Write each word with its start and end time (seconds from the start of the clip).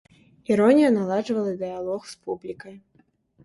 Іронія 0.53 0.89
наладжвала 0.95 1.53
дыялог 1.61 2.11
з 2.15 2.19
публікай. 2.25 2.75